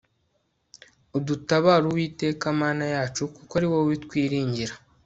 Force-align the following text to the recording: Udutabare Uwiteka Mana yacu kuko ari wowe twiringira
Udutabare 1.17 1.85
Uwiteka 1.91 2.45
Mana 2.61 2.85
yacu 2.95 3.21
kuko 3.35 3.51
ari 3.57 3.67
wowe 3.71 3.93
twiringira 4.03 4.73